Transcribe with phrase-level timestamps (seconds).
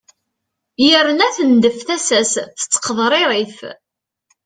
[0.85, 3.57] yerna tneddef tasa-s tettqeḍririf